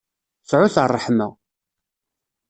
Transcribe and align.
Sɛut 0.49 0.75
ṛṛeḥma. 0.85 1.27